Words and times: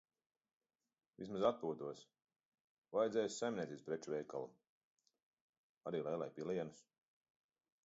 Vismaz 1.23 1.43
atpūtos. 1.49 2.01
Vajadzēja 2.97 3.31
uz 3.33 3.37
saimniecības 3.43 3.85
preču 3.91 4.15
veikalu, 4.15 4.51
arī 5.93 6.03
Leilai 6.09 6.33
pilienus. 6.41 6.85